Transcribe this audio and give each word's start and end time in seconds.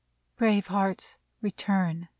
Brave 0.35 0.65
hearts, 0.65 1.19
return! 1.43 2.07